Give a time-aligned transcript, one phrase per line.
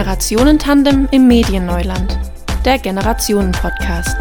[0.00, 2.18] Generationentandem im Medienneuland,
[2.64, 4.16] der Generationen-Podcast.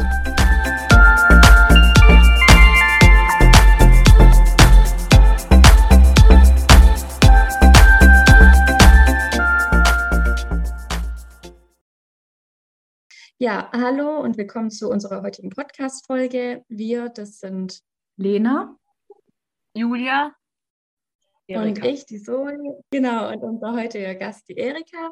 [13.38, 16.66] Ja, hallo und willkommen zu unserer heutigen Podcast-Folge.
[16.68, 17.80] Wir, das sind
[18.18, 18.76] Lena,
[19.74, 20.36] Julia
[21.50, 21.82] Erika.
[21.82, 22.84] Und ich, die Zoe.
[22.92, 25.12] Genau, und unser heutiger Gast, die Erika.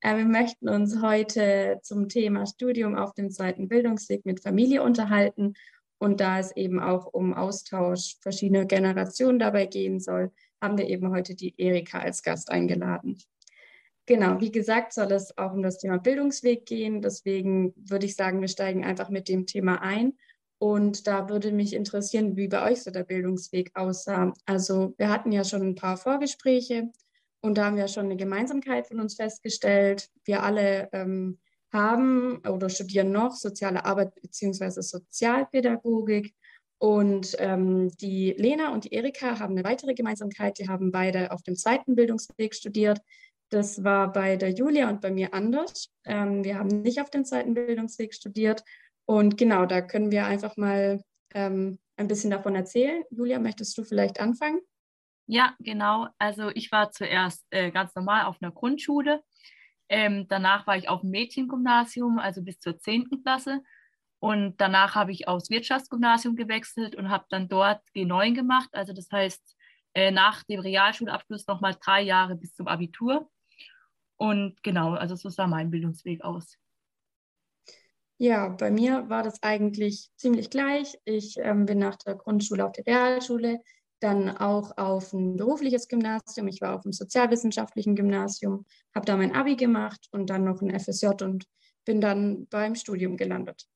[0.00, 5.54] Äh, wir möchten uns heute zum Thema Studium auf dem zweiten Bildungsweg mit Familie unterhalten.
[5.98, 11.10] Und da es eben auch um Austausch verschiedener Generationen dabei gehen soll, haben wir eben
[11.10, 13.18] heute die Erika als Gast eingeladen.
[14.04, 17.02] Genau, wie gesagt, soll es auch um das Thema Bildungsweg gehen.
[17.02, 20.12] Deswegen würde ich sagen, wir steigen einfach mit dem Thema ein
[20.58, 24.32] und da würde mich interessieren, wie bei euch so der Bildungsweg aussah.
[24.46, 26.90] Also wir hatten ja schon ein paar Vorgespräche
[27.46, 30.08] und da haben wir schon eine Gemeinsamkeit von uns festgestellt.
[30.24, 31.38] Wir alle ähm,
[31.72, 34.80] haben oder studieren noch soziale Arbeit bzw.
[34.80, 36.34] Sozialpädagogik.
[36.78, 40.58] Und ähm, die Lena und die Erika haben eine weitere Gemeinsamkeit.
[40.58, 43.00] Die haben beide auf dem zweiten Bildungsweg studiert.
[43.48, 45.90] Das war bei der Julia und bei mir anders.
[46.04, 48.62] Ähm, wir haben nicht auf dem zweiten Bildungsweg studiert
[49.06, 51.00] und genau, da können wir einfach mal
[51.32, 53.04] ähm, ein bisschen davon erzählen.
[53.10, 54.60] Julia, möchtest du vielleicht anfangen?
[55.26, 56.08] Ja, genau.
[56.18, 59.22] Also ich war zuerst äh, ganz normal auf einer Grundschule.
[59.88, 63.22] Ähm, danach war ich auf dem Mädchengymnasium, also bis zur 10.
[63.22, 63.62] Klasse.
[64.18, 68.68] Und danach habe ich aufs Wirtschaftsgymnasium gewechselt und habe dann dort G9 gemacht.
[68.72, 69.56] Also das heißt,
[69.94, 73.30] äh, nach dem Realschulabschluss nochmal drei Jahre bis zum Abitur.
[74.16, 76.56] Und genau, also so sah mein Bildungsweg aus.
[78.18, 80.98] Ja, bei mir war das eigentlich ziemlich gleich.
[81.04, 83.60] Ich ähm, bin nach der Grundschule auf der Realschule,
[84.00, 86.48] dann auch auf ein berufliches Gymnasium.
[86.48, 90.78] Ich war auf dem sozialwissenschaftlichen Gymnasium, habe da mein Abi gemacht und dann noch ein
[90.78, 91.46] FSJ und
[91.84, 93.66] bin dann beim Studium gelandet.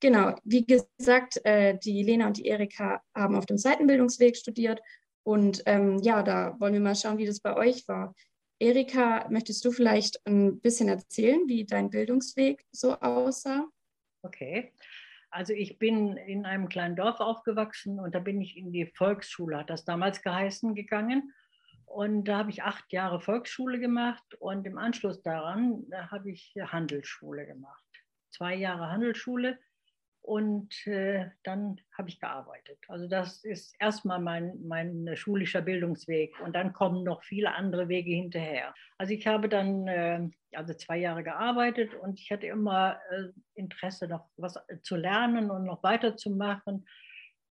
[0.00, 4.80] Genau, wie gesagt, äh, die Lena und die Erika haben auf dem Seitenbildungsweg studiert
[5.22, 8.14] und ähm, ja, da wollen wir mal schauen, wie das bei euch war.
[8.58, 13.66] Erika, möchtest du vielleicht ein bisschen erzählen, wie dein Bildungsweg so aussah?
[14.22, 14.72] Okay.
[15.34, 19.58] Also ich bin in einem kleinen Dorf aufgewachsen und da bin ich in die Volksschule,
[19.58, 21.32] hat das damals geheißen, gegangen.
[21.86, 26.54] Und da habe ich acht Jahre Volksschule gemacht und im Anschluss daran da habe ich
[26.56, 27.84] Handelsschule gemacht.
[28.30, 29.58] Zwei Jahre Handelsschule
[30.24, 32.78] und äh, dann habe ich gearbeitet.
[32.88, 38.10] Also das ist erstmal mein, mein schulischer Bildungsweg und dann kommen noch viele andere Wege
[38.10, 38.74] hinterher.
[38.96, 43.24] Also ich habe dann äh, also zwei Jahre gearbeitet und ich hatte immer äh,
[43.54, 46.86] Interesse, noch was zu lernen und noch weiterzumachen.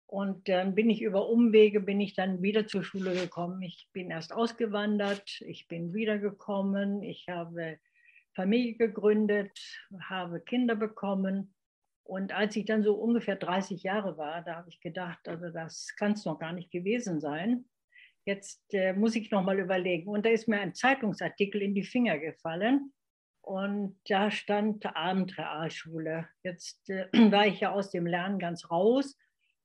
[0.08, 3.62] Und dann bin ich über Umwege, bin ich dann wieder zur Schule gekommen.
[3.62, 7.78] Ich bin erst ausgewandert, ich bin wiedergekommen, ich habe
[8.36, 9.60] Familie gegründet,
[10.10, 11.53] habe Kinder bekommen
[12.04, 15.96] und als ich dann so ungefähr 30 Jahre war, da habe ich gedacht, also das
[15.98, 17.66] kann es noch gar nicht gewesen sein.
[18.26, 20.10] Jetzt äh, muss ich noch mal überlegen.
[20.10, 22.94] Und da ist mir ein Zeitungsartikel in die Finger gefallen.
[23.42, 26.28] Und da stand Abendrealschule.
[26.44, 29.18] Jetzt äh, war ich ja aus dem Lernen ganz raus.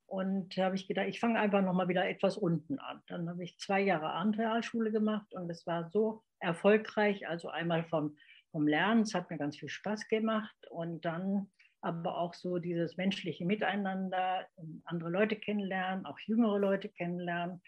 [0.06, 3.02] Und habe ich gedacht, ich fange einfach noch mal wieder etwas unten an.
[3.08, 7.28] Dann habe ich zwei Jahre Abendrealschule gemacht und es war so erfolgreich.
[7.28, 8.16] Also einmal vom,
[8.50, 10.56] vom Lernen, es hat mir ganz viel Spaß gemacht.
[10.70, 11.50] Und dann
[11.80, 14.46] aber auch so dieses menschliche Miteinander,
[14.84, 17.62] andere Leute kennenlernen, auch jüngere Leute kennenlernen.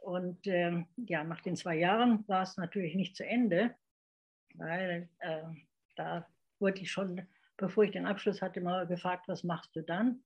[0.00, 3.74] Und äh, ja, nach den zwei Jahren war es natürlich nicht zu Ende,
[4.54, 5.42] weil äh,
[5.96, 6.26] da
[6.58, 7.26] wurde ich schon,
[7.56, 10.22] bevor ich den Abschluss hatte, mal gefragt, was machst du dann?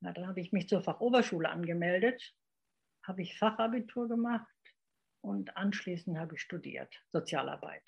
[0.00, 2.34] Na, dann habe ich mich zur Fachoberschule angemeldet,
[3.06, 4.46] habe ich Fachabitur gemacht
[5.20, 7.82] und anschließend habe ich studiert, Sozialarbeit.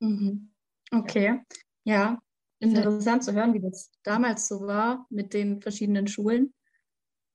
[0.00, 0.52] Mhm.
[0.90, 1.40] Okay,
[1.84, 2.02] ja.
[2.12, 2.22] ja
[2.60, 6.52] interessant zu hören, wie das damals so war mit den verschiedenen Schulen.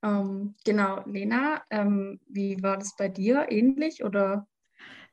[0.04, 3.48] Ähm, genau, Lena, ähm, wie war das bei dir?
[3.50, 4.48] Ähnlich oder?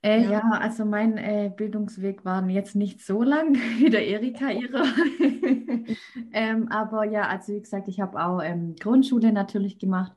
[0.02, 0.30] Äh, ja.
[0.30, 0.50] ja.
[0.52, 4.82] also mein äh, Bildungsweg war jetzt nicht so lang wie der Erika ihre.
[6.32, 10.12] ähm, aber ja, also wie gesagt, ich habe auch ähm, Grundschule natürlich gemacht.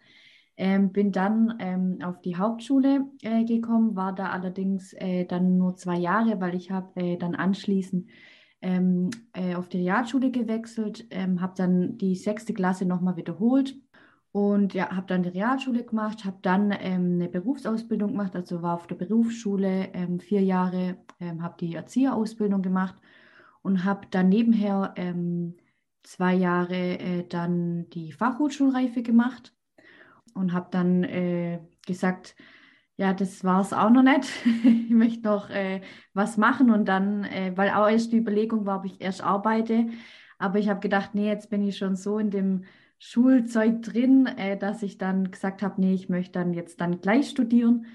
[0.56, 5.76] Ähm, bin dann ähm, auf die Hauptschule äh, gekommen, war da allerdings äh, dann nur
[5.76, 8.08] zwei Jahre, weil ich habe äh, dann anschließend
[8.64, 13.76] ähm, äh, auf die Realschule gewechselt, ähm, habe dann die sechste Klasse nochmal wiederholt
[14.32, 18.76] und ja, habe dann die Realschule gemacht, habe dann ähm, eine Berufsausbildung gemacht, also war
[18.76, 22.96] auf der Berufsschule ähm, vier Jahre, ähm, habe die Erzieherausbildung gemacht
[23.62, 25.58] und habe dann nebenher ähm,
[26.04, 29.54] zwei Jahre äh, dann die Fachhochschulreife gemacht
[30.34, 32.36] und habe dann äh, gesagt,
[32.98, 34.30] ja, das war es auch noch nicht.
[34.64, 35.82] ich möchte noch äh,
[36.14, 39.88] was machen und dann, äh, weil auch erst die Überlegung war, ob ich erst arbeite.
[40.38, 42.66] Aber ich habe gedacht, nee, jetzt bin ich schon so in dem
[43.00, 47.30] Schulzeug drin, äh, dass ich dann gesagt habe, nee, ich möchte dann jetzt dann gleich
[47.30, 47.86] studieren.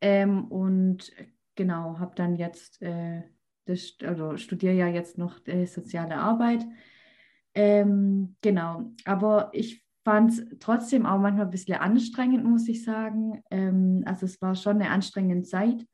[0.00, 1.12] Ähm, und
[1.54, 3.22] genau, habe dann jetzt, äh,
[3.66, 6.66] das, also studiere ja jetzt noch äh, soziale Arbeit.
[7.54, 13.42] Ähm, genau, aber ich fand es trotzdem auch manchmal ein bisschen anstrengend, muss ich sagen.
[13.50, 15.86] Ähm, also es war schon eine anstrengende Zeit.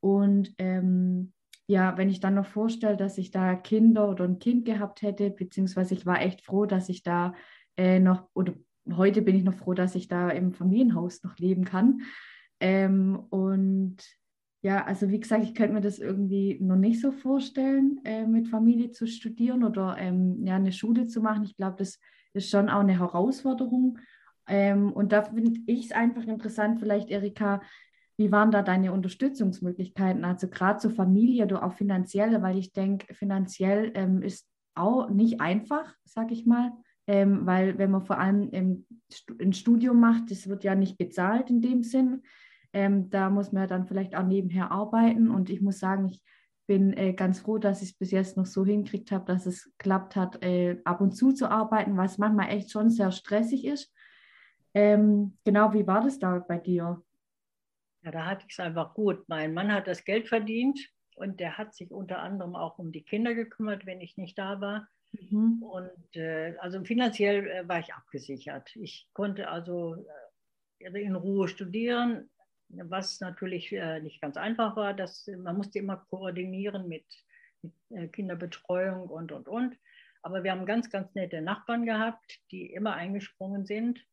[0.00, 1.32] Und ähm,
[1.66, 5.30] ja, wenn ich dann noch vorstelle, dass ich da Kinder oder ein Kind gehabt hätte,
[5.30, 7.34] beziehungsweise ich war echt froh, dass ich da
[7.76, 8.54] äh, noch, oder
[8.92, 12.02] heute bin ich noch froh, dass ich da im Familienhaus noch leben kann.
[12.60, 13.96] Ähm, und
[14.64, 18.48] ja, also wie gesagt, ich könnte mir das irgendwie noch nicht so vorstellen, äh, mit
[18.48, 21.44] Familie zu studieren oder ähm, ja, eine Schule zu machen.
[21.44, 22.00] Ich glaube, das
[22.32, 23.98] ist schon auch eine Herausforderung.
[24.48, 27.60] Ähm, und da finde ich es einfach interessant, vielleicht, Erika,
[28.16, 30.24] wie waren da deine Unterstützungsmöglichkeiten?
[30.24, 35.42] Also gerade zur Familie oder auch finanziell, weil ich denke, finanziell ähm, ist auch nicht
[35.42, 36.72] einfach, sag ich mal.
[37.06, 38.86] Ähm, weil wenn man vor allem ähm,
[39.38, 42.22] ein Studium macht, das wird ja nicht bezahlt in dem Sinn.
[42.74, 45.30] Ähm, da muss man dann vielleicht auch nebenher arbeiten.
[45.30, 46.22] Und ich muss sagen, ich
[46.66, 49.72] bin äh, ganz froh, dass ich es bis jetzt noch so hinkriegt habe, dass es
[49.78, 53.94] klappt hat, äh, ab und zu zu arbeiten, was manchmal echt schon sehr stressig ist.
[54.74, 57.02] Ähm, genau, wie war das da bei dir?
[58.02, 59.28] Ja, da hatte ich es einfach gut.
[59.28, 60.78] Mein Mann hat das Geld verdient
[61.16, 64.60] und der hat sich unter anderem auch um die Kinder gekümmert, wenn ich nicht da
[64.60, 64.88] war.
[65.12, 65.62] Mhm.
[65.62, 68.74] Und äh, also finanziell äh, war ich abgesichert.
[68.76, 69.96] Ich konnte also
[70.80, 72.28] äh, in Ruhe studieren,
[72.84, 74.94] was natürlich äh, nicht ganz einfach war.
[74.94, 77.06] Dass, man musste immer koordinieren mit,
[77.62, 79.76] mit äh, Kinderbetreuung und, und, und.
[80.22, 84.04] Aber wir haben ganz, ganz nette Nachbarn gehabt, die immer eingesprungen sind.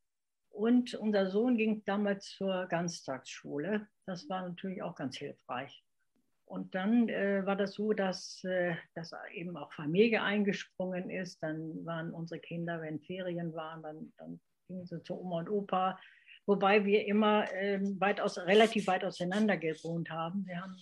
[0.50, 3.88] Und unser Sohn ging damals zur Ganztagsschule.
[4.06, 5.84] Das war natürlich auch ganz hilfreich.
[6.52, 11.42] Und dann äh, war das so, dass, äh, dass eben auch Familie eingesprungen ist.
[11.42, 15.98] Dann waren unsere Kinder, wenn Ferien waren, dann, dann gingen sie zu Oma und Opa
[16.46, 20.46] wobei wir immer ähm, weit aus, relativ weit auseinander gewohnt haben.
[20.48, 20.76] Wir haben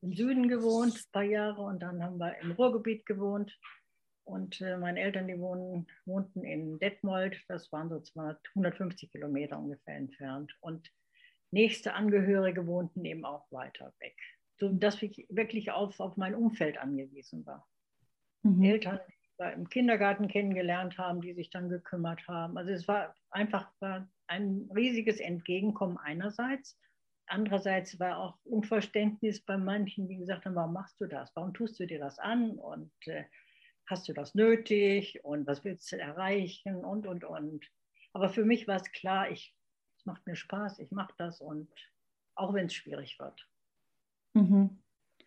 [0.00, 3.56] im Süden gewohnt, ein paar Jahre, und dann haben wir im Ruhrgebiet gewohnt.
[4.24, 9.58] Und äh, meine Eltern, die wohnen, wohnten in Detmold, das waren so 200, 150 Kilometer
[9.58, 10.56] ungefähr entfernt.
[10.60, 10.90] Und
[11.50, 14.16] nächste Angehörige wohnten eben auch weiter weg,
[14.58, 17.68] sodass ich wirklich auf, auf mein Umfeld angewiesen war.
[18.42, 18.62] Mhm.
[18.62, 22.56] Eltern, die im Kindergarten kennengelernt haben, die sich dann gekümmert haben.
[22.56, 26.78] Also es war einfach war ein riesiges Entgegenkommen einerseits.
[27.26, 31.30] Andererseits war auch Unverständnis bei manchen, die gesagt haben, warum machst du das?
[31.34, 32.58] Warum tust du dir das an?
[32.58, 33.24] Und äh,
[33.86, 35.24] hast du das nötig?
[35.24, 36.84] Und was willst du erreichen?
[36.84, 37.66] Und, und, und.
[38.12, 39.54] Aber für mich war es klar, ich,
[39.98, 41.70] es macht mir Spaß, ich mache das und
[42.34, 43.48] auch wenn es schwierig wird.
[44.34, 44.82] Mhm.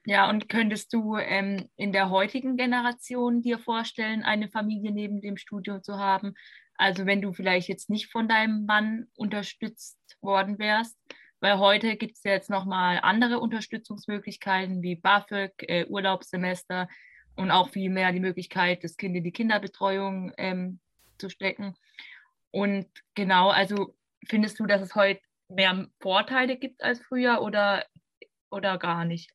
[0.07, 5.37] Ja, und könntest du ähm, in der heutigen Generation dir vorstellen, eine Familie neben dem
[5.37, 6.35] Studium zu haben?
[6.77, 10.97] Also wenn du vielleicht jetzt nicht von deinem Mann unterstützt worden wärst,
[11.39, 16.87] weil heute gibt es ja jetzt nochmal andere Unterstützungsmöglichkeiten wie BAföG, äh, Urlaubssemester
[17.35, 20.79] und auch viel mehr die Möglichkeit, das Kind in die Kinderbetreuung ähm,
[21.17, 21.75] zu stecken.
[22.51, 23.95] Und genau, also
[24.27, 27.85] findest du, dass es heute mehr Vorteile gibt als früher oder,
[28.49, 29.31] oder gar nicht?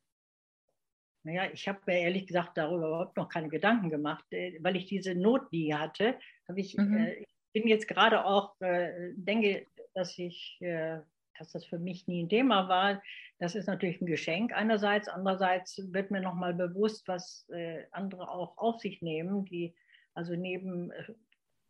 [1.23, 4.87] Naja, ich habe mir ehrlich gesagt darüber überhaupt noch keine Gedanken gemacht, äh, weil ich
[4.87, 6.19] diese Not nie hatte.
[6.49, 6.97] Habe ich, mhm.
[6.97, 11.01] äh, ich bin jetzt gerade auch, äh, denke, dass ich, äh,
[11.39, 13.03] dass das für mich nie ein Thema war.
[13.39, 15.09] Das ist natürlich ein Geschenk einerseits.
[15.09, 19.75] Andererseits wird mir nochmal bewusst, was äh, andere auch auf sich nehmen, die
[20.15, 21.05] also neben äh,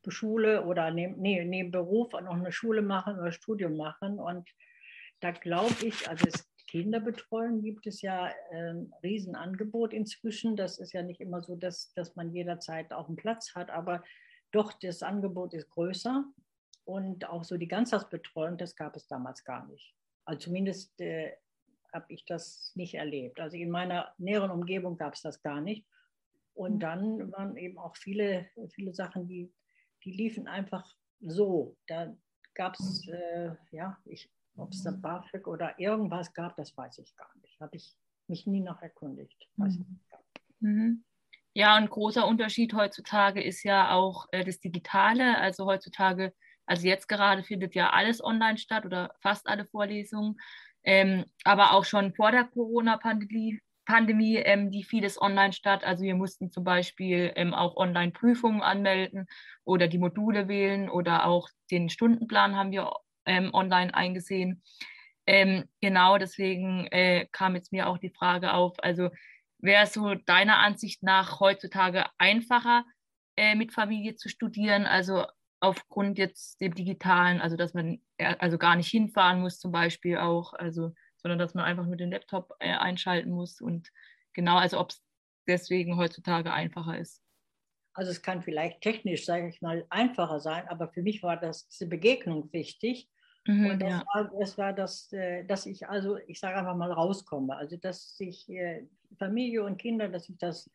[0.08, 4.18] Schule oder neben, nee, neben Beruf auch noch eine Schule machen oder Studium machen.
[4.18, 4.48] Und
[5.20, 10.54] da glaube ich, also es Kinderbetreuung gibt es ja ein ähm, Riesenangebot inzwischen.
[10.54, 14.04] Das ist ja nicht immer so, dass, dass man jederzeit auch einen Platz hat, aber
[14.52, 16.24] doch das Angebot ist größer.
[16.84, 19.94] Und auch so die Ganztagsbetreuung, das gab es damals gar nicht.
[20.24, 21.32] Also zumindest äh,
[21.92, 23.38] habe ich das nicht erlebt.
[23.38, 25.86] Also in meiner näheren Umgebung gab es das gar nicht.
[26.54, 26.80] Und mhm.
[26.80, 29.52] dann waren eben auch viele, viele Sachen, die,
[30.04, 31.76] die liefen einfach so.
[31.86, 32.14] Da
[32.54, 37.16] gab es, äh, ja, ich ob es da BAföG oder irgendwas gab, das weiß ich
[37.16, 37.58] gar nicht.
[37.60, 39.48] Habe ich mich nie noch erkundigt.
[39.56, 39.98] Mhm.
[40.60, 41.04] mhm.
[41.60, 45.36] Ja, ein großer Unterschied heutzutage ist ja auch äh, das Digitale.
[45.36, 46.32] Also heutzutage,
[46.64, 50.40] also jetzt gerade findet ja alles online statt oder fast alle Vorlesungen.
[50.84, 55.84] Ähm, aber auch schon vor der Corona-Pandemie Pandemie, ähm, die vieles online statt.
[55.84, 59.26] Also wir mussten zum Beispiel ähm, auch Online-Prüfungen anmelden
[59.64, 62.90] oder die Module wählen oder auch den Stundenplan haben wir
[63.26, 64.62] ähm, online eingesehen.
[65.26, 69.10] Ähm, genau, deswegen äh, kam jetzt mir auch die Frage auf, also
[69.62, 72.84] wäre es so deiner Ansicht nach heutzutage einfacher,
[73.36, 75.26] äh, mit Familie zu studieren, also
[75.60, 80.16] aufgrund jetzt dem Digitalen, also dass man äh, also gar nicht hinfahren muss zum Beispiel
[80.18, 83.90] auch, also sondern dass man einfach nur den Laptop äh, einschalten muss und
[84.32, 85.02] genau, also ob es
[85.46, 87.22] deswegen heutzutage einfacher ist.
[87.92, 91.68] Also es kann vielleicht technisch, sage ich mal, einfacher sein, aber für mich war das
[91.68, 93.10] diese Begegnung wichtig.
[93.50, 94.04] Mhm, und das, ja.
[94.12, 97.56] war, das war das, äh, dass ich also, ich sage einfach mal, rauskomme.
[97.56, 98.86] Also dass ich äh,
[99.18, 100.70] Familie und Kinder, dass ich das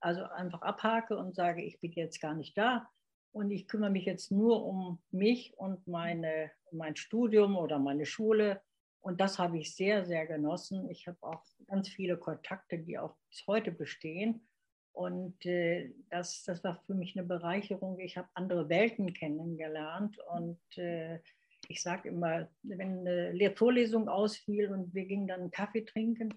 [0.00, 2.88] also einfach abhake und sage, ich bin jetzt gar nicht da
[3.32, 8.60] und ich kümmere mich jetzt nur um mich und meine, mein Studium oder meine Schule.
[9.00, 10.88] Und das habe ich sehr, sehr genossen.
[10.88, 14.46] Ich habe auch ganz viele Kontakte, die auch bis heute bestehen.
[14.92, 17.98] Und äh, das, das war für mich eine Bereicherung.
[17.98, 20.18] Ich habe andere Welten kennengelernt.
[20.32, 21.18] Und äh,
[21.72, 26.34] ich sage immer, wenn eine Vorlesung ausfiel und wir gingen dann einen Kaffee trinken,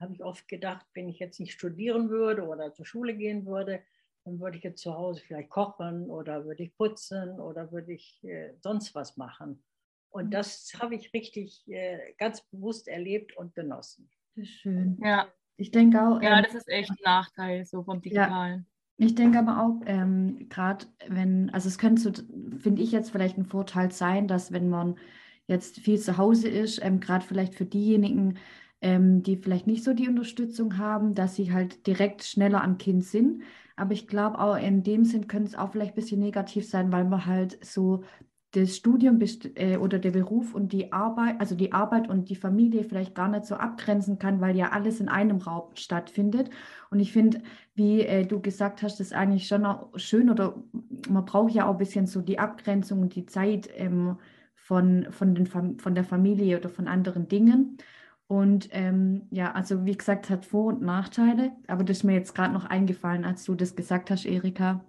[0.00, 3.82] habe ich oft gedacht, wenn ich jetzt nicht studieren würde oder zur Schule gehen würde,
[4.24, 8.22] dann würde ich jetzt zu Hause vielleicht kochen oder würde ich putzen oder würde ich
[8.24, 9.62] äh, sonst was machen.
[10.10, 10.30] Und mhm.
[10.30, 14.08] das habe ich richtig äh, ganz bewusst erlebt und genossen.
[14.42, 14.98] Schön.
[15.02, 15.28] Ja.
[15.56, 16.20] Ich denke auch.
[16.20, 18.66] Ja, ähm, das ist echt ein Nachteil so vom Digitalen.
[18.98, 22.12] Ich denke aber auch, ähm, gerade wenn, also es könnte,
[22.58, 24.96] finde ich jetzt vielleicht ein Vorteil sein, dass wenn man
[25.46, 28.38] jetzt viel zu Hause ist, ähm, gerade vielleicht für diejenigen,
[28.80, 33.04] ähm, die vielleicht nicht so die Unterstützung haben, dass sie halt direkt schneller am Kind
[33.04, 33.42] sind.
[33.76, 36.90] Aber ich glaube auch in dem Sinn könnte es auch vielleicht ein bisschen negativ sein,
[36.90, 38.02] weil man halt so
[38.56, 39.20] das Studium
[39.54, 43.28] äh, oder der Beruf und die Arbeit, also die Arbeit und die Familie vielleicht gar
[43.28, 46.50] nicht so abgrenzen kann, weil ja alles in einem Raum stattfindet.
[46.90, 47.42] Und ich finde,
[47.74, 50.54] wie äh, du gesagt hast, das ist eigentlich schon auch schön oder
[51.08, 54.16] man braucht ja auch ein bisschen so die Abgrenzung und die Zeit ähm,
[54.54, 57.78] von, von, den, von der Familie oder von anderen Dingen.
[58.28, 62.34] Und ähm, ja, also wie gesagt, hat Vor- und Nachteile, aber das ist mir jetzt
[62.34, 64.84] gerade noch eingefallen, als du das gesagt hast, Erika.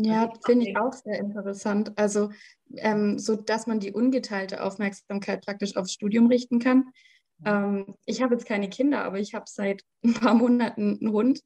[0.00, 1.92] Ja, finde ich auch sehr interessant.
[1.96, 2.30] Also,
[2.76, 6.92] ähm, so dass man die ungeteilte Aufmerksamkeit praktisch aufs Studium richten kann.
[7.44, 11.40] Ähm, ich habe jetzt keine Kinder, aber ich habe seit ein paar Monaten einen Hund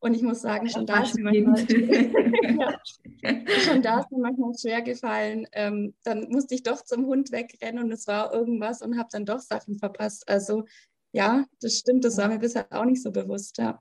[0.00, 1.66] und ich muss sagen, schon da, ist mir manchmal,
[2.42, 5.46] ja, schon da ist mir manchmal schwer gefallen.
[5.52, 9.26] Ähm, dann musste ich doch zum Hund wegrennen und es war irgendwas und habe dann
[9.26, 10.28] doch Sachen verpasst.
[10.28, 10.64] Also
[11.12, 13.58] ja, das stimmt, das war mir bisher auch nicht so bewusst.
[13.58, 13.80] Ja,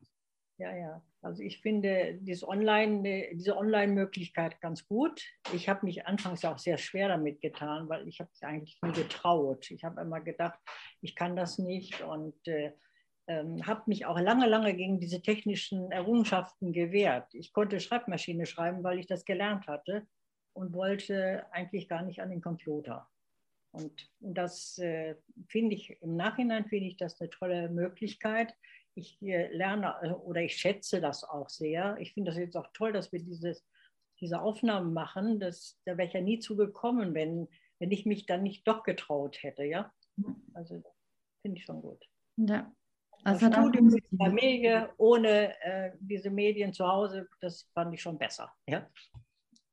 [0.58, 0.76] ja.
[0.76, 1.02] ja.
[1.28, 5.22] Also ich finde diese Online, diese Online-Möglichkeit ganz gut.
[5.54, 8.94] Ich habe mich anfangs auch sehr schwer damit getan, weil ich habe es eigentlich nie
[8.94, 9.70] getraut.
[9.70, 10.58] Ich habe immer gedacht,
[11.02, 12.72] ich kann das nicht und äh,
[13.28, 17.34] ähm, habe mich auch lange, lange gegen diese technischen Errungenschaften gewehrt.
[17.34, 20.08] Ich konnte Schreibmaschine schreiben, weil ich das gelernt hatte
[20.54, 23.06] und wollte eigentlich gar nicht an den Computer.
[23.72, 25.16] Und das äh,
[25.50, 28.54] finde ich im Nachhinein finde ich das eine tolle Möglichkeit.
[28.98, 31.98] Ich lerne äh, oder ich schätze das auch sehr.
[32.00, 33.66] Ich finde das jetzt auch toll, dass wir dieses,
[34.20, 35.40] diese Aufnahmen machen.
[35.40, 37.48] Das, da wäre ich ja nie zugekommen, wenn,
[37.80, 39.64] wenn ich mich dann nicht doch getraut hätte.
[39.64, 39.94] Ja?
[40.54, 40.84] Also
[41.42, 42.04] finde ich schon gut.
[42.38, 42.72] Ja,
[43.24, 48.18] also das Studium mit Familie ohne äh, diese Medien zu Hause, das fand ich schon
[48.18, 48.52] besser.
[48.68, 48.90] Ja,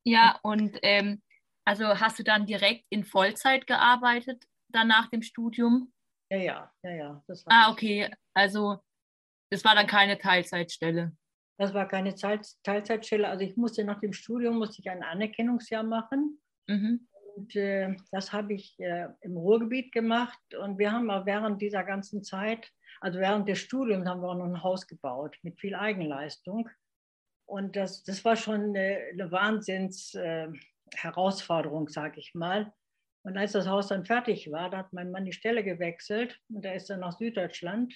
[0.05, 1.23] ja und ähm,
[1.65, 5.93] also hast du dann direkt in Vollzeit gearbeitet, dann nach dem Studium?
[6.31, 7.25] Ja, ja, ja, ja.
[7.47, 8.11] ah, okay.
[8.35, 8.79] Also
[9.55, 11.13] das war dann keine Teilzeitstelle.
[11.59, 13.29] Das war keine Teilzeitstelle.
[13.29, 16.41] Also ich musste nach dem Studium musste ich ein Anerkennungsjahr machen.
[16.67, 17.07] Mhm.
[17.37, 20.39] Und äh, das habe ich äh, im Ruhrgebiet gemacht.
[20.61, 22.71] Und wir haben auch während dieser ganzen Zeit
[23.05, 26.71] also während des Studiums haben wir auch noch ein Haus gebaut mit viel Eigenleistung.
[27.47, 32.73] Und das, das war schon eine, eine Wahnsinns-Herausforderung, äh, sage ich mal.
[33.23, 36.65] Und als das Haus dann fertig war, da hat mein Mann die Stelle gewechselt und
[36.65, 37.95] er ist dann nach Süddeutschland.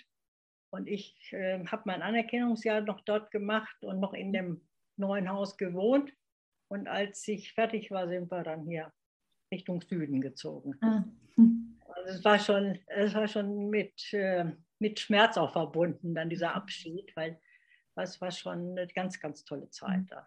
[0.70, 4.60] Und ich äh, habe mein Anerkennungsjahr noch dort gemacht und noch in dem
[4.96, 6.12] neuen Haus gewohnt.
[6.68, 8.92] Und als ich fertig war, sind wir dann hier
[9.50, 10.76] Richtung Süden gezogen.
[10.82, 11.04] Ah.
[11.88, 14.44] Also es war schon, es war schon mit, äh,
[14.78, 17.40] mit Schmerz auch verbunden, dann dieser Abschied, weil
[17.96, 20.26] es war schon eine ganz, ganz tolle Zeit da.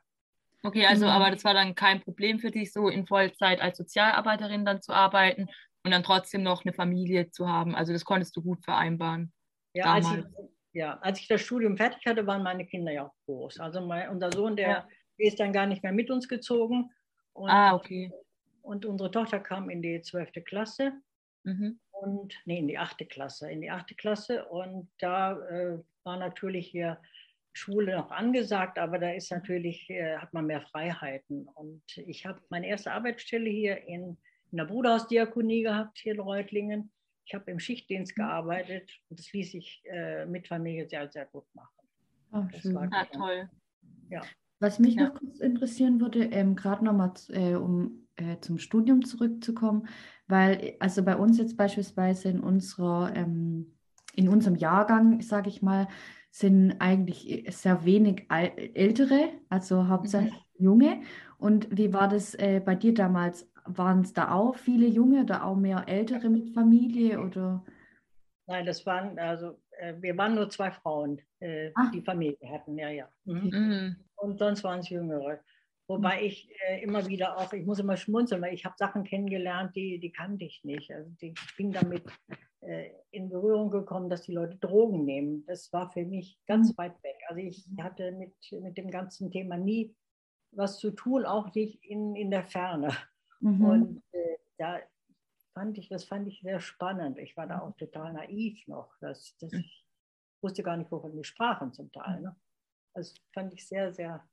[0.64, 1.12] Okay, also mhm.
[1.12, 4.94] aber das war dann kein Problem für dich, so in Vollzeit als Sozialarbeiterin dann zu
[4.94, 5.48] arbeiten
[5.84, 7.76] und dann trotzdem noch eine Familie zu haben.
[7.76, 9.32] Also das konntest du gut vereinbaren.
[9.74, 10.26] Ja, als ich,
[10.74, 13.60] ja als ich, das Studium fertig hatte, waren meine Kinder ja auch groß.
[13.60, 14.88] Also mein, unser Sohn, der, ja.
[15.18, 16.92] ist dann gar nicht mehr mit uns gezogen.
[17.34, 18.12] Und, ah, okay.
[18.62, 20.44] Und unsere Tochter kam in die 12.
[20.46, 20.94] Klasse.
[21.44, 24.46] Mhm und nee, in die achte Klasse, in die achte Klasse.
[24.46, 26.98] Und da äh, war natürlich hier
[27.54, 31.48] Schule noch angesagt, aber da ist natürlich, äh, hat man mehr Freiheiten.
[31.48, 34.18] Und ich habe meine erste Arbeitsstelle hier in,
[34.52, 36.92] in der Bruderhausdiakonie gehabt, hier in Reutlingen.
[37.32, 38.24] Ich ich habe im Schichtdienst mhm.
[38.24, 41.88] gearbeitet und das ließ sich äh, mit Familie sehr, sehr gut machen.
[42.32, 42.76] Ach, schön.
[42.76, 43.50] War ja, toll.
[44.10, 44.22] Ja.
[44.60, 45.06] Was mich ja.
[45.06, 49.88] noch kurz interessieren würde, ähm, gerade nochmal äh, um äh, zum Studium zurückzukommen,
[50.28, 53.78] weil also bei uns jetzt beispielsweise in unserer ähm,
[54.14, 55.88] in unserem Jahrgang, sage ich mal,
[56.32, 60.66] sind eigentlich sehr wenig ältere, also hauptsächlich mhm.
[60.66, 61.02] junge.
[61.38, 63.50] Und wie war das äh, bei dir damals?
[63.78, 67.64] Waren es da auch viele junge oder auch mehr ältere mit Familie oder?
[68.48, 72.90] Nein, das waren also äh, wir waren nur zwei Frauen, äh, die Familie hatten, ja,
[72.90, 73.10] ja.
[73.26, 73.50] Mhm.
[73.52, 73.96] Mhm.
[74.16, 75.40] Und sonst waren es Jüngere.
[75.88, 79.76] Wobei ich äh, immer wieder auch, ich muss immer schmunzeln, weil ich habe Sachen kennengelernt,
[79.76, 80.92] die, die kannte ich nicht.
[80.94, 82.04] Also die, ich bin damit
[82.62, 85.44] äh, in Berührung gekommen, dass die Leute Drogen nehmen.
[85.48, 86.78] Das war für mich ganz mhm.
[86.78, 87.18] weit weg.
[87.28, 89.96] Also ich hatte mit, mit dem ganzen Thema nie
[90.52, 92.90] was zu tun, auch nicht in, in der Ferne.
[93.42, 93.66] Mhm.
[93.66, 94.80] Und äh, da
[95.54, 97.18] fand ich, das fand ich sehr spannend.
[97.18, 98.94] Ich war da auch total naiv noch.
[99.02, 99.86] Das, das, ich
[100.42, 102.22] wusste gar nicht, wovon wir sprachen zum Teil.
[102.22, 102.36] Ne?
[102.94, 104.28] Das fand ich sehr, sehr.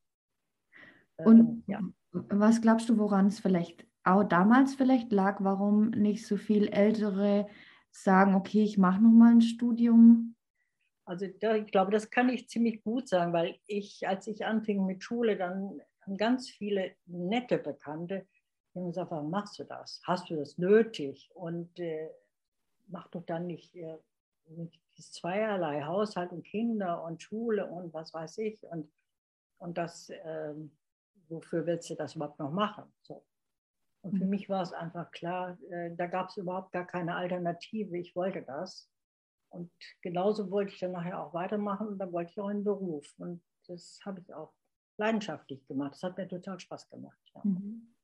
[1.17, 1.81] Äh, Und ja.
[2.12, 7.49] was glaubst du, woran es vielleicht auch damals vielleicht lag, warum nicht so viel Ältere
[7.91, 10.35] sagen, okay, ich mache nochmal ein Studium?
[11.05, 14.85] Also da, ich glaube, das kann ich ziemlich gut sagen, weil ich, als ich anfing
[14.87, 15.81] mit Schule, dann
[16.17, 18.27] ganz viele nette Bekannte,
[18.75, 20.01] die haben gesagt, warum machst du das?
[20.05, 21.31] Hast du das nötig?
[21.35, 22.11] Und äh,
[22.87, 23.99] mach doch dann nicht äh,
[24.97, 28.63] dieses zweierlei Haushalt und Kinder und Schule und was weiß ich.
[28.65, 28.91] Und,
[29.59, 30.55] und das, äh,
[31.29, 32.85] wofür willst du das überhaupt noch machen?
[33.03, 33.25] So.
[34.03, 34.31] Und für mhm.
[34.31, 37.97] mich war es einfach klar, äh, da gab es überhaupt gar keine Alternative.
[37.99, 38.89] Ich wollte das.
[39.51, 39.71] Und
[40.03, 43.15] genauso wollte ich dann nachher auch weitermachen und dann wollte ich auch einen Beruf.
[43.19, 44.53] Und das habe ich auch
[44.99, 45.95] leidenschaftlich gemacht.
[45.95, 47.19] Das hat mir total Spaß gemacht.
[47.35, 47.41] Ja.
[47.45, 47.95] Mhm.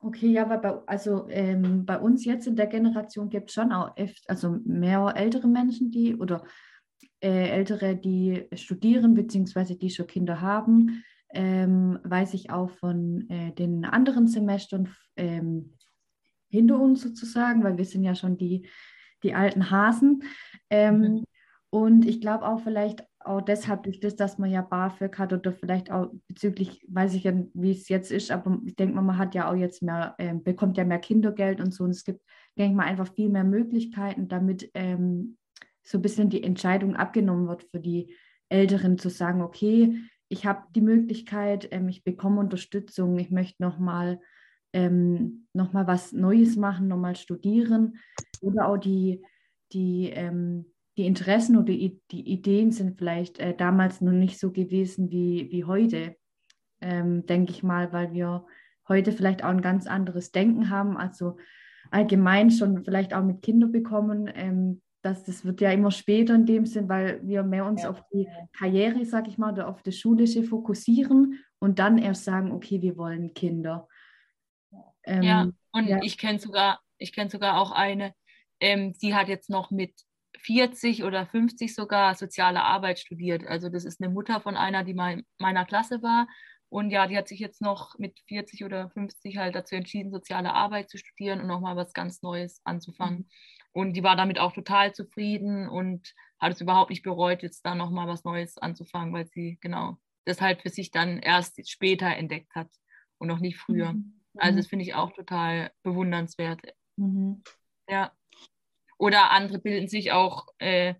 [0.00, 3.72] Okay, ja, weil bei, also, ähm, bei uns jetzt in der Generation gibt es schon
[3.72, 3.94] auch
[4.26, 6.44] also mehr ältere Menschen, die oder
[7.20, 13.52] äh, ältere, die studieren, beziehungsweise die schon Kinder haben ähm, weiß ich auch von äh,
[13.52, 15.74] den anderen Semestern ähm,
[16.48, 18.68] hinter uns sozusagen, weil wir sind ja schon die,
[19.22, 20.22] die alten Hasen.
[20.70, 21.24] Ähm, mhm.
[21.70, 25.52] Und ich glaube auch vielleicht auch deshalb durch das, dass man ja BAföG hat oder
[25.52, 29.18] vielleicht auch bezüglich, weiß ich ja, wie es jetzt ist, aber ich denke mal, man
[29.18, 31.84] hat ja auch jetzt mehr, äh, bekommt ja mehr Kindergeld und so.
[31.84, 32.22] Und es gibt,
[32.56, 35.36] denke ich mal, einfach viel mehr Möglichkeiten, damit ähm,
[35.82, 38.14] so ein bisschen die Entscheidung abgenommen wird für die
[38.48, 39.98] Älteren zu sagen, okay,
[40.30, 44.20] ich habe die Möglichkeit, ähm, ich bekomme Unterstützung, ich möchte nochmal
[44.72, 47.98] ähm, noch was Neues machen, nochmal studieren
[48.40, 49.22] oder auch die,
[49.72, 50.66] die, ähm,
[50.98, 55.64] die Interessen oder die, Ideen sind vielleicht äh, damals noch nicht so gewesen wie, wie
[55.64, 56.16] heute,
[56.80, 58.44] ähm, denke ich mal, weil wir
[58.88, 61.36] heute vielleicht auch ein ganz anderes Denken haben, also
[61.92, 66.46] allgemein schon vielleicht auch mit Kindern bekommen, ähm, dass das wird ja immer später in
[66.46, 67.90] dem Sinn, weil wir mehr uns ja.
[67.90, 72.50] auf die Karriere, sag ich mal, oder auf das Schulische fokussieren und dann erst sagen,
[72.50, 73.88] okay, wir wollen Kinder.
[75.04, 76.00] Ähm, ja, und ja.
[76.02, 78.12] ich kenne sogar, ich kenne sogar auch eine,
[78.58, 79.94] ähm, die hat jetzt noch mit
[80.38, 83.46] 40 oder 50 sogar soziale Arbeit studiert.
[83.46, 86.26] Also das ist eine Mutter von einer, die mal in meiner Klasse war.
[86.70, 90.52] Und ja, die hat sich jetzt noch mit 40 oder 50 halt dazu entschieden, soziale
[90.52, 93.20] Arbeit zu studieren und nochmal was ganz Neues anzufangen.
[93.20, 93.26] Mhm.
[93.72, 97.74] Und die war damit auch total zufrieden und hat es überhaupt nicht bereut, jetzt da
[97.74, 102.54] nochmal was Neues anzufangen, weil sie genau das halt für sich dann erst später entdeckt
[102.54, 102.68] hat
[103.16, 103.94] und noch nicht früher.
[103.94, 104.20] Mhm.
[104.36, 106.60] Also das finde ich auch total bewundernswert.
[106.96, 107.42] Mhm.
[107.88, 108.12] Ja.
[108.98, 110.94] Oder andere bilden sich auch äh,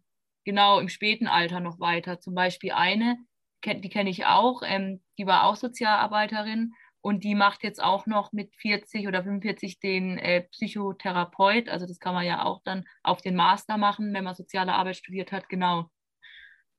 [0.44, 2.20] genau im späten Alter noch weiter.
[2.20, 3.18] Zum Beispiel eine,
[3.64, 8.32] die kenne ich auch, ähm, die war auch Sozialarbeiterin und die macht jetzt auch noch
[8.32, 11.68] mit 40 oder 45 den äh, Psychotherapeut.
[11.68, 14.96] Also das kann man ja auch dann auf den Master machen, wenn man soziale Arbeit
[14.96, 15.90] studiert hat, genau.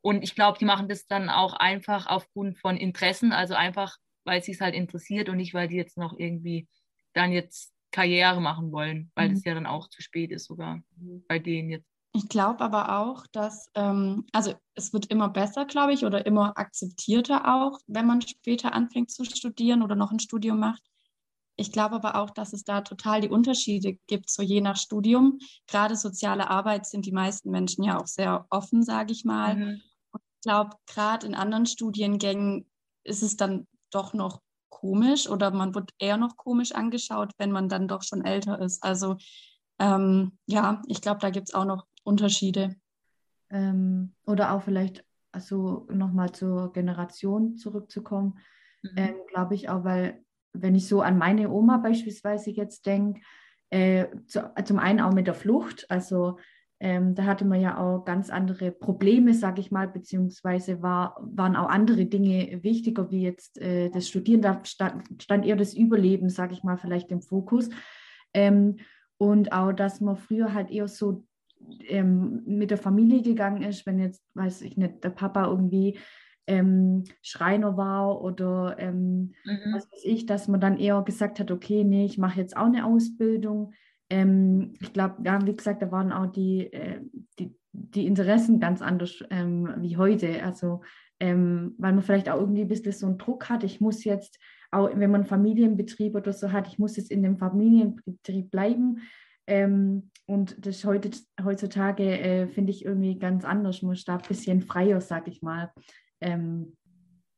[0.01, 4.41] Und ich glaube, die machen das dann auch einfach aufgrund von Interessen, also einfach, weil
[4.41, 6.67] sie es halt interessiert und nicht, weil die jetzt noch irgendwie
[7.13, 9.33] dann jetzt Karriere machen wollen, weil mhm.
[9.33, 10.81] das ja dann auch zu spät ist sogar
[11.27, 11.87] bei denen jetzt.
[12.11, 16.57] Ich glaube aber auch, dass, ähm, also es wird immer besser, glaube ich, oder immer
[16.57, 20.81] akzeptierter auch, wenn man später anfängt zu studieren oder noch ein Studium macht.
[21.55, 25.39] Ich glaube aber auch, dass es da total die Unterschiede gibt, so je nach Studium.
[25.67, 29.55] Gerade soziale Arbeit sind die meisten Menschen ja auch sehr offen, sage ich mal.
[29.55, 29.81] Mhm.
[30.11, 32.65] Und ich glaube, gerade in anderen Studiengängen
[33.03, 34.41] ist es dann doch noch
[34.79, 38.81] komisch oder man wird eher noch komisch angeschaut, wenn man dann doch schon älter ist.
[38.81, 39.17] Also
[39.77, 42.75] ähm, ja, ich glaube, da gibt es auch noch Unterschiede.
[43.49, 48.39] Ähm, oder auch vielleicht, also nochmal zur Generation zurückzukommen,
[48.83, 48.91] mhm.
[48.95, 53.21] ähm, glaube ich auch, weil wenn ich so an meine Oma beispielsweise jetzt denke,
[53.69, 56.37] äh, zu, zum einen auch mit der Flucht, also
[56.81, 61.57] ähm, da hatte man ja auch ganz andere Probleme, sage ich mal, beziehungsweise war, waren
[61.57, 64.41] auch andere Dinge wichtiger, wie jetzt äh, das Studieren.
[64.41, 67.69] Da stand, stand, eher das Überleben, sage ich mal, vielleicht im Fokus.
[68.33, 68.77] Ähm,
[69.17, 71.25] und auch, dass man früher halt eher so
[71.87, 75.99] ähm, mit der Familie gegangen ist, wenn jetzt, weiß ich nicht, der Papa irgendwie
[76.47, 79.73] ähm, Schreiner war oder ähm, mhm.
[79.73, 82.65] was weiß ich, dass man dann eher gesagt hat, okay, nee, ich mache jetzt auch
[82.65, 83.73] eine Ausbildung.
[84.09, 87.01] Ähm, ich glaube, ja, wie gesagt, da waren auch die, äh,
[87.37, 90.43] die, die Interessen ganz anders ähm, wie heute.
[90.43, 90.81] Also,
[91.19, 94.39] ähm, weil man vielleicht auch irgendwie ein bisschen so einen Druck hat, ich muss jetzt,
[94.71, 99.01] auch wenn man einen Familienbetrieb oder so hat, ich muss jetzt in dem Familienbetrieb bleiben.
[99.47, 101.09] Ähm, und das heute,
[101.43, 103.81] heutzutage äh, finde ich irgendwie ganz anders.
[103.81, 105.71] Man ist da ein bisschen freier, sag ich mal.
[106.21, 106.77] Ähm,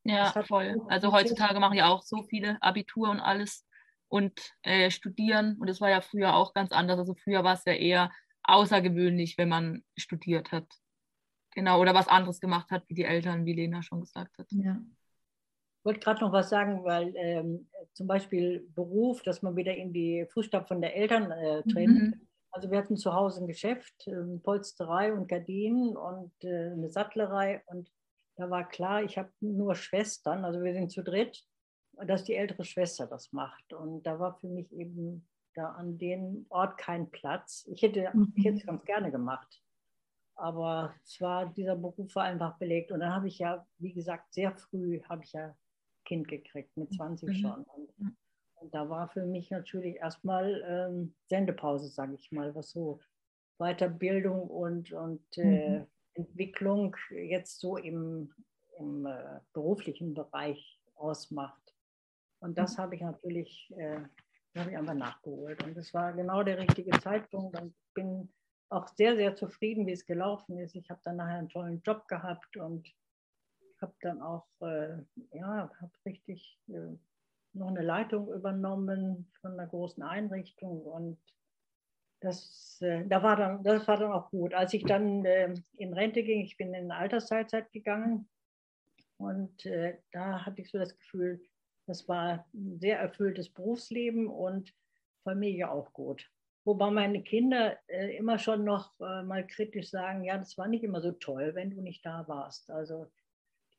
[0.04, 0.82] ja, voll.
[0.88, 3.66] Also heutzutage machen ja auch so viele Abitur und alles
[4.12, 5.58] und äh, studieren.
[5.60, 7.00] Und das war ja früher auch ganz anders.
[7.00, 8.12] Also früher war es ja eher
[8.44, 10.68] außergewöhnlich, wenn man studiert hat.
[11.56, 14.48] Genau, oder was anderes gemacht hat, wie die Eltern, wie Lena schon gesagt hat.
[14.52, 14.82] Ja.
[15.80, 19.94] Ich wollte gerade noch was sagen, weil ähm, zum Beispiel Beruf, dass man wieder in
[19.94, 21.88] die Fußstapfen der Eltern äh, tritt.
[21.88, 22.28] Mhm.
[22.52, 27.64] Also wir hatten zu Hause ein Geschäft, äh, Polsterei und Gardinen und äh, eine Sattlerei
[27.68, 27.90] und
[28.36, 31.46] da war klar, ich habe nur Schwestern, also wir sind zu dritt
[32.06, 33.74] dass die ältere Schwester das macht.
[33.74, 37.68] Und da war für mich eben da an dem Ort kein Platz.
[37.72, 38.34] Ich hätte, mhm.
[38.36, 39.62] ich hätte es ganz gerne gemacht.
[40.36, 42.92] Aber es war, dieser Beruf war einfach belegt.
[42.92, 45.56] Und dann habe ich ja, wie gesagt, sehr früh habe ich ja
[46.06, 47.36] Kind gekriegt, mit 20 mhm.
[47.36, 47.64] schon.
[47.64, 48.16] Und,
[48.56, 53.00] und, da war für mich natürlich erstmal ähm, Sendepause, sage ich mal, was so
[53.58, 55.88] Weiterbildung und, und äh, mhm.
[56.14, 58.34] Entwicklung jetzt so im,
[58.78, 61.71] im äh, beruflichen Bereich ausmacht.
[62.42, 64.02] Und das habe ich natürlich äh,
[64.58, 65.64] habe ich einfach nachgeholt.
[65.64, 68.30] Und es war genau der richtige Zeitpunkt und bin
[68.70, 70.76] auch sehr, sehr zufrieden, wie es gelaufen ist.
[70.76, 72.88] Ich habe dann nachher einen tollen Job gehabt und
[73.82, 74.98] habe dann auch, äh,
[75.32, 76.96] ja, habe richtig äh,
[77.54, 81.18] noch eine Leitung übernommen von einer großen Einrichtung und
[82.22, 84.54] das, äh, da war dann, das war dann auch gut.
[84.54, 88.30] Als ich dann äh, in Rente ging, ich bin in Altersteilzeit gegangen
[89.18, 91.42] und äh, da hatte ich so das Gefühl,
[91.88, 94.74] das war ein sehr erfülltes Berufsleben und
[95.24, 96.30] Familie auch gut.
[96.64, 100.84] Wobei meine Kinder äh, immer schon noch äh, mal kritisch sagen, ja, das war nicht
[100.84, 102.70] immer so toll, wenn du nicht da warst.
[102.70, 103.12] Also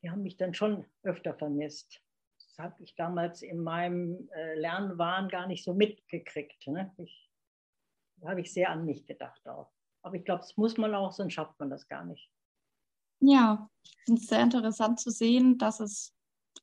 [0.01, 2.01] die haben mich dann schon öfter vermisst.
[2.37, 6.67] Das habe ich damals in meinem äh, Lernwahn gar nicht so mitgekriegt.
[6.67, 6.93] Ne?
[6.97, 7.31] Ich,
[8.17, 9.71] da habe ich sehr an mich gedacht auch.
[10.01, 12.29] Aber ich glaube, das muss man auch, sonst schafft man das gar nicht.
[13.21, 16.13] Ja, ich finde es sehr interessant zu sehen, dass es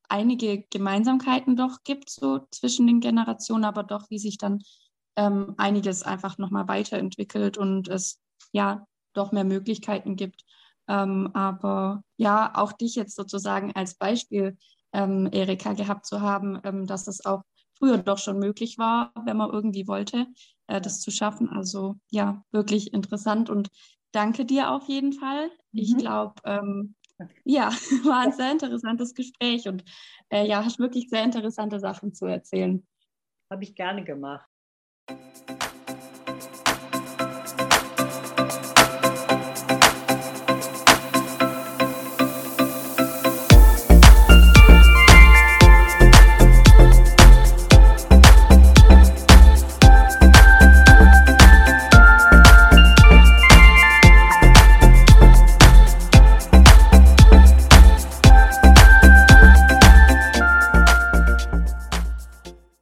[0.09, 4.63] einige Gemeinsamkeiten doch gibt, so zwischen den Generationen, aber doch, wie sich dann
[5.17, 8.21] ähm, einiges einfach nochmal weiterentwickelt und es
[8.53, 10.45] ja doch mehr Möglichkeiten gibt.
[10.89, 14.57] Ähm, aber ja, auch dich jetzt sozusagen als Beispiel,
[14.93, 17.43] ähm, Erika, gehabt zu haben, ähm, dass es auch
[17.79, 20.27] früher doch schon möglich war, wenn man irgendwie wollte,
[20.67, 21.49] äh, das zu schaffen.
[21.49, 23.71] Also ja, wirklich interessant und
[24.13, 25.47] danke dir auf jeden Fall.
[25.73, 25.81] Mhm.
[25.81, 26.95] Ich glaube, ähm,
[27.45, 27.71] ja,
[28.05, 29.85] war ein sehr interessantes Gespräch und
[30.31, 32.87] äh, ja, hast wirklich sehr interessante Sachen zu erzählen.
[33.51, 34.49] Habe ich gerne gemacht.